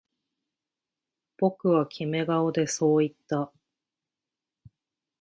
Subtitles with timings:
[1.37, 3.51] 僕はキメ顔でそう言った